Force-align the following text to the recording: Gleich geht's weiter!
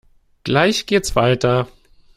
Gleich 0.45 0.87
geht's 0.87 1.13
weiter! 1.15 1.67